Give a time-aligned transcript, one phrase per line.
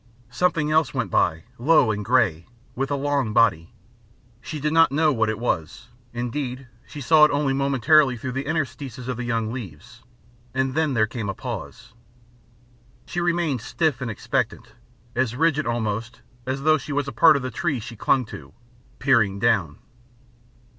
[0.31, 3.71] Something else went by, low and grey, with a long body;
[4.41, 8.47] she did not know what it was, indeed she saw it only momentarily through the
[8.47, 10.01] interstices of the young leaves;
[10.55, 11.93] and then there came a pause.
[13.05, 14.73] She remained stiff and expectant,
[15.15, 18.53] as rigid almost as though she was a part of the tree she clung to,
[18.97, 19.77] peering down.